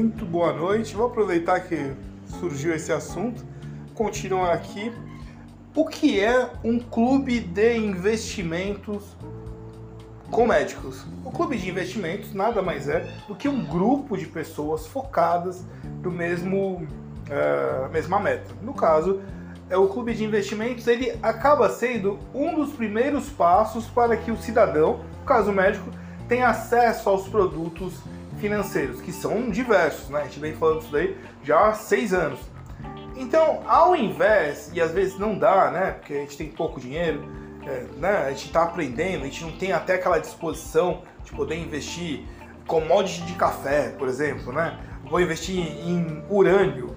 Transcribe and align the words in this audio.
muito 0.00 0.24
boa 0.24 0.50
noite. 0.50 0.96
Vou 0.96 1.06
aproveitar 1.06 1.60
que 1.60 1.92
surgiu 2.40 2.74
esse 2.74 2.90
assunto, 2.90 3.44
continuar 3.94 4.50
aqui. 4.50 4.90
O 5.74 5.84
que 5.84 6.18
é 6.18 6.48
um 6.64 6.78
clube 6.78 7.38
de 7.38 7.76
investimentos 7.76 9.14
com 10.30 10.46
médicos? 10.46 11.04
O 11.22 11.30
clube 11.30 11.58
de 11.58 11.68
investimentos 11.68 12.32
nada 12.32 12.62
mais 12.62 12.88
é 12.88 13.06
do 13.28 13.36
que 13.36 13.46
um 13.46 13.62
grupo 13.62 14.16
de 14.16 14.24
pessoas 14.24 14.86
focadas 14.86 15.66
no 16.02 16.10
mesmo 16.10 16.76
uh, 17.28 17.92
mesma 17.92 18.18
meta. 18.18 18.54
No 18.62 18.72
caso, 18.72 19.20
é 19.68 19.76
o 19.76 19.86
clube 19.86 20.14
de 20.14 20.24
investimentos 20.24 20.86
ele 20.86 21.12
acaba 21.22 21.68
sendo 21.68 22.18
um 22.34 22.54
dos 22.54 22.72
primeiros 22.72 23.28
passos 23.28 23.86
para 23.86 24.16
que 24.16 24.30
o 24.30 24.36
cidadão, 24.38 25.00
no 25.20 25.26
caso 25.26 25.52
médico, 25.52 25.90
tenha 26.26 26.48
acesso 26.48 27.06
aos 27.10 27.28
produtos 27.28 28.00
financeiros, 28.40 29.00
que 29.00 29.12
são 29.12 29.50
diversos, 29.50 30.08
né? 30.08 30.22
A 30.22 30.24
gente 30.24 30.40
vem 30.40 30.54
falando 30.54 30.82
isso 30.82 30.90
daí 30.90 31.16
já 31.44 31.68
há 31.68 31.74
seis 31.74 32.12
anos. 32.12 32.40
Então, 33.16 33.62
ao 33.66 33.94
invés, 33.94 34.70
e 34.72 34.80
às 34.80 34.92
vezes 34.92 35.18
não 35.18 35.38
dá, 35.38 35.70
né? 35.70 35.92
Porque 35.92 36.14
a 36.14 36.20
gente 36.20 36.36
tem 36.36 36.48
pouco 36.48 36.80
dinheiro, 36.80 37.22
é, 37.66 37.84
né? 37.98 38.24
A 38.26 38.30
gente 38.30 38.46
está 38.46 38.62
aprendendo, 38.62 39.22
a 39.22 39.26
gente 39.26 39.44
não 39.44 39.52
tem 39.52 39.72
até 39.72 39.94
aquela 39.94 40.18
disposição 40.18 41.02
de 41.22 41.32
poder 41.32 41.56
investir 41.56 42.24
commodity 42.66 43.22
de 43.22 43.34
café, 43.34 43.94
por 43.98 44.08
exemplo, 44.08 44.52
né? 44.52 44.78
Vou 45.04 45.20
investir 45.20 45.58
em 45.58 46.22
urânio, 46.30 46.96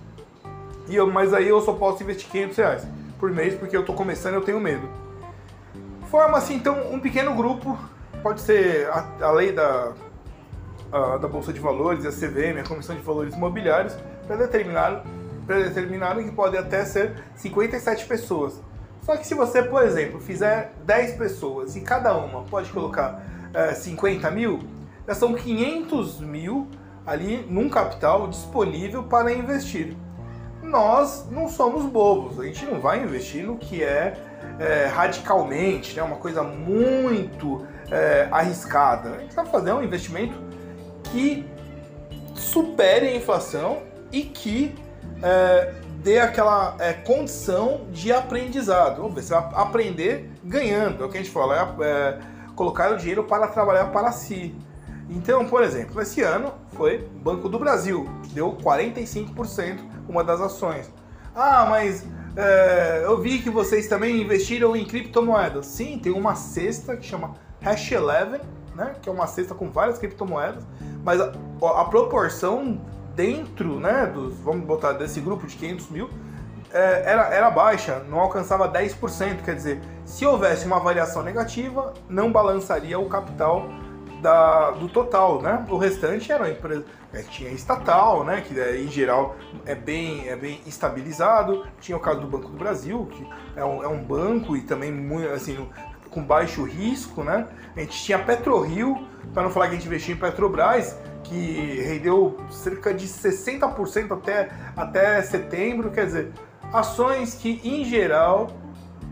e 0.87 0.95
eu, 0.95 1.07
mas 1.07 1.33
aí 1.33 1.47
eu 1.47 1.61
só 1.61 1.73
posso 1.73 2.03
investir 2.03 2.29
500 2.29 2.57
reais 2.57 2.87
por 3.19 3.31
mês 3.31 3.55
porque 3.55 3.75
eu 3.75 3.81
estou 3.81 3.95
começando 3.95 4.33
e 4.33 4.37
eu 4.37 4.41
tenho 4.41 4.59
medo. 4.59 4.87
Forma-se 6.09 6.53
então 6.53 6.93
um 6.93 6.99
pequeno 6.99 7.33
grupo, 7.35 7.77
pode 8.21 8.41
ser 8.41 8.87
a, 8.89 9.07
a 9.21 9.31
lei 9.31 9.51
da, 9.51 9.93
a, 10.93 11.17
da 11.17 11.27
Bolsa 11.27 11.51
de 11.51 11.59
Valores, 11.59 12.05
a 12.05 12.11
CVM, 12.11 12.59
a 12.59 12.67
Comissão 12.67 12.95
de 12.95 13.01
Valores 13.01 13.35
Imobiliários, 13.35 13.95
para 14.27 14.35
determinar, 14.35 15.03
determinar 15.47 16.15
que 16.15 16.31
pode 16.31 16.57
até 16.57 16.85
ser 16.85 17.23
57 17.35 18.05
pessoas. 18.05 18.61
Só 19.01 19.17
que 19.17 19.27
se 19.27 19.33
você, 19.33 19.61
por 19.63 19.83
exemplo, 19.83 20.19
fizer 20.19 20.73
10 20.85 21.17
pessoas 21.17 21.75
e 21.75 21.81
cada 21.81 22.15
uma 22.15 22.43
pode 22.43 22.71
colocar 22.71 23.21
é, 23.53 23.73
50 23.73 24.31
mil, 24.31 24.59
já 25.05 25.13
são 25.13 25.33
500 25.33 26.21
mil 26.21 26.67
ali 27.05 27.45
num 27.49 27.67
capital 27.67 28.27
disponível 28.27 29.03
para 29.03 29.33
investir 29.33 29.97
nós 30.63 31.27
não 31.29 31.47
somos 31.47 31.85
bobos, 31.85 32.39
a 32.39 32.45
gente 32.45 32.65
não 32.65 32.79
vai 32.79 33.03
investir 33.03 33.45
no 33.45 33.57
que 33.57 33.83
é, 33.83 34.17
é 34.59 34.87
radicalmente, 34.87 35.95
né, 35.95 36.01
uma 36.01 36.15
coisa 36.15 36.41
muito 36.41 37.65
é, 37.91 38.27
arriscada. 38.31 39.09
A 39.09 39.19
gente 39.19 39.35
vai 39.35 39.45
fazer 39.45 39.73
um 39.73 39.83
investimento 39.83 40.33
que 41.13 41.45
supere 42.33 43.07
a 43.07 43.15
inflação 43.15 43.83
e 44.11 44.23
que 44.23 44.73
é, 45.21 45.73
dê 45.97 46.19
aquela 46.19 46.75
é, 46.79 46.91
condição 46.91 47.85
de 47.91 48.11
aprendizado. 48.11 49.07
Você 49.09 49.31
vai 49.31 49.47
aprender 49.53 50.31
ganhando, 50.43 51.03
é 51.03 51.05
o 51.05 51.09
que 51.09 51.17
a 51.17 51.21
gente 51.21 51.31
fala, 51.31 51.75
é, 51.79 51.85
é 51.85 52.19
colocar 52.55 52.91
o 52.91 52.97
dinheiro 52.97 53.23
para 53.23 53.47
trabalhar 53.47 53.85
para 53.91 54.11
si. 54.11 54.55
Então, 55.07 55.45
por 55.45 55.61
exemplo, 55.61 56.01
esse 56.01 56.21
ano 56.21 56.53
foi 56.71 57.07
Banco 57.21 57.47
do 57.47 57.59
Brasil, 57.59 58.09
deu 58.33 58.53
45% 58.53 59.81
uma 60.09 60.23
das 60.23 60.41
ações. 60.41 60.91
Ah, 61.35 61.67
mas 61.69 62.03
é, 62.35 63.03
eu 63.05 63.21
vi 63.21 63.39
que 63.39 63.51
vocês 63.51 63.87
também 63.87 64.19
investiram 64.19 64.75
em 64.75 64.83
criptomoedas. 64.83 65.67
Sim, 65.67 65.99
tem 65.99 66.11
uma 66.11 66.33
cesta 66.33 66.97
que 66.97 67.05
chama 67.05 67.35
Hash 67.61 67.91
11, 67.91 68.41
né, 68.75 68.95
que 69.01 69.09
é 69.09 69.11
uma 69.11 69.27
cesta 69.27 69.53
com 69.53 69.69
várias 69.69 69.97
criptomoedas, 69.97 70.63
mas 71.03 71.19
a, 71.19 71.31
a 71.61 71.85
proporção 71.85 72.79
dentro, 73.15 73.79
né, 73.79 74.05
dos, 74.07 74.39
vamos 74.39 74.65
botar 74.65 74.93
desse 74.93 75.19
grupo 75.19 75.45
de 75.45 75.55
500 75.55 75.89
mil, 75.89 76.09
é, 76.73 77.03
era, 77.05 77.27
era 77.27 77.51
baixa, 77.51 78.03
não 78.09 78.19
alcançava 78.19 78.67
10%. 78.67 79.43
Quer 79.43 79.55
dizer, 79.55 79.79
se 80.05 80.25
houvesse 80.25 80.65
uma 80.65 80.79
variação 80.79 81.21
negativa, 81.21 81.93
não 82.09 82.31
balançaria 82.31 82.97
o 82.97 83.07
capital 83.07 83.69
da, 84.21 84.71
do 84.71 84.89
total, 84.89 85.41
né? 85.41 85.63
O 85.69 85.77
restante 85.77 86.31
era 86.31 86.49
empresa, 86.49 86.85
é, 87.13 87.21
tinha 87.21 87.51
estatal, 87.51 88.23
né? 88.23 88.41
Que 88.41 88.59
é, 88.59 88.81
em 88.81 88.87
geral 88.87 89.35
é 89.65 89.75
bem, 89.75 90.27
é 90.27 90.35
bem 90.35 90.61
estabilizado. 90.65 91.67
Tinha 91.79 91.95
o 91.95 91.99
caso 91.99 92.21
do 92.21 92.27
Banco 92.27 92.49
do 92.49 92.57
Brasil, 92.57 93.07
que 93.11 93.27
é 93.55 93.63
um, 93.63 93.83
é 93.83 93.87
um 93.87 94.03
banco 94.03 94.57
e 94.57 94.61
também 94.61 94.91
muito, 94.91 95.29
assim, 95.31 95.69
com 96.13 96.23
baixo 96.23 96.63
risco, 96.63 97.23
né? 97.23 97.47
A 97.75 97.79
gente 97.79 98.03
tinha 98.03 98.19
PetroRio, 98.19 99.07
para 99.33 99.43
não 99.43 99.49
falar 99.49 99.67
que 99.67 99.73
a 99.73 99.77
gente 99.77 99.87
investia 99.87 100.13
em 100.13 100.17
Petrobras, 100.17 100.97
que 101.23 101.81
rendeu 101.81 102.37
cerca 102.49 102.93
de 102.93 103.07
60% 103.07 104.11
até, 104.11 104.49
até 104.75 105.21
setembro, 105.21 105.89
quer 105.89 106.05
dizer, 106.05 106.31
ações 106.71 107.33
que 107.33 107.61
em 107.63 107.83
geral 107.83 108.51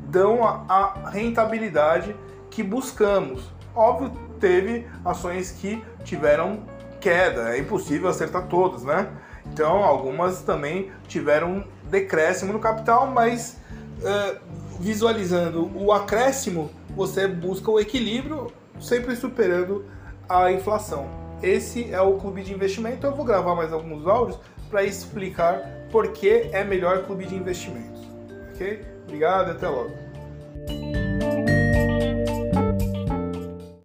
dão 0.08 0.46
a, 0.46 0.66
a 0.68 1.10
rentabilidade 1.10 2.16
que 2.50 2.62
buscamos. 2.62 3.52
Óbvio, 3.74 4.12
teve 4.40 4.86
ações 5.04 5.52
que 5.52 5.84
tiveram 6.04 6.64
queda, 7.00 7.56
é 7.56 7.60
impossível 7.60 8.10
acertar 8.10 8.48
todas, 8.48 8.84
né? 8.84 9.08
Então, 9.52 9.84
algumas 9.84 10.42
também 10.42 10.92
tiveram 11.08 11.66
decréscimo 11.90 12.54
no 12.54 12.60
capital, 12.60 13.08
mas 13.08 13.58
uh, 14.00 14.40
visualizando 14.80 15.70
o 15.76 15.92
acréscimo, 15.92 16.70
você 16.96 17.28
busca 17.28 17.70
o 17.70 17.80
equilíbrio, 17.80 18.52
sempre 18.80 19.16
superando 19.16 19.86
a 20.28 20.52
inflação. 20.52 21.08
Esse 21.42 21.92
é 21.92 22.02
o 22.02 22.18
clube 22.18 22.44
de 22.44 22.54
investimento. 22.54 23.06
Eu 23.06 23.16
vou 23.16 23.26
gravar 23.26 23.56
mais 23.56 23.74
alguns 23.74 24.08
áudios 24.08 24.40
para 24.70 24.84
explicar 24.84 25.88
por 25.92 26.10
que 26.14 26.50
é 26.52 26.64
melhor 26.64 27.04
clube 27.04 27.26
de 27.26 27.36
investimentos. 27.36 28.02
Ok? 28.54 28.82
Obrigado 29.04 29.50
e 29.50 29.52
até 29.52 29.68
logo. 29.68 31.11